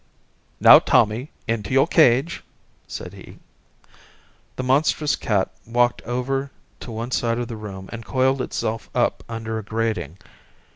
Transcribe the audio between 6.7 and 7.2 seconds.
to one